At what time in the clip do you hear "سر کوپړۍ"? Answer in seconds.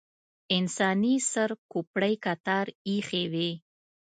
1.31-2.13